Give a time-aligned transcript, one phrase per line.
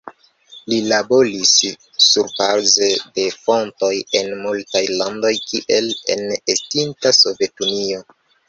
[0.71, 1.51] Li laboris
[2.05, 2.87] surbaze
[3.19, 3.91] de fontoj
[4.23, 6.27] en multaj landoj, kiel en
[6.57, 8.05] estinta Sovetunio.